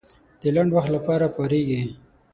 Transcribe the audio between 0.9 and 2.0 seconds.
لپاره پارېږي.